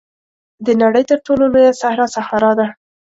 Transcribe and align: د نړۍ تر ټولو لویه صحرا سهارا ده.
د 0.65 0.67
نړۍ 0.81 1.03
تر 1.11 1.17
ټولو 1.25 1.43
لویه 1.53 1.73
صحرا 1.81 2.05
سهارا 2.15 2.51
ده. 2.59 2.67